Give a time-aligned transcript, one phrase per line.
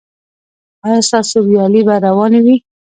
[0.85, 2.55] ایا ستاسو ویالې به روانې وي؟